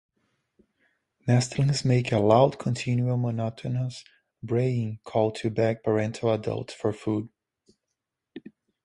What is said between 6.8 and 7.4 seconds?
food.